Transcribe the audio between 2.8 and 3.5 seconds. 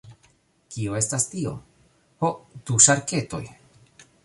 ŝarketoj.